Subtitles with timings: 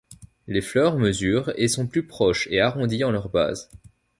[0.47, 3.69] Les fleurs mesurent et sont plus proches et arrondies en leur base.